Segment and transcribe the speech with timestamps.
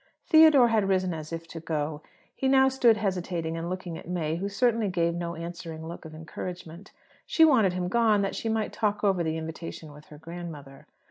[0.25, 2.01] Theodore had risen as if to go.
[2.35, 6.15] He now stood hesitating, and looking at May, who certainly gave no answering look of
[6.15, 6.91] encouragement.
[7.27, 10.87] She wanted him gone, that she might "talk over" the invitation with her grandmother.